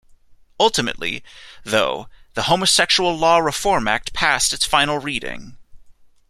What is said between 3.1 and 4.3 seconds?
Law Reform Act